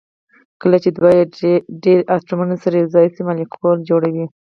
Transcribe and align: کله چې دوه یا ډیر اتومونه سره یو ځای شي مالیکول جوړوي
کله 0.61 0.77
چې 0.83 0.89
دوه 0.97 1.09
یا 1.19 1.25
ډیر 1.83 1.99
اتومونه 2.15 2.55
سره 2.63 2.75
یو 2.77 2.91
ځای 2.95 3.07
شي 3.13 3.21
مالیکول 3.27 3.77
جوړوي 3.89 4.25